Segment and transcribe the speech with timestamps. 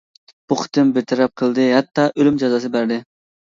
[0.45, 3.01] بۇ قېتىم بىر تەرەپ قىلدى ھەتتا ئۆلۈم جازاسى بەردى.